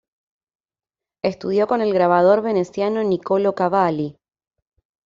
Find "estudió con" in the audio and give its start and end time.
1.23-1.79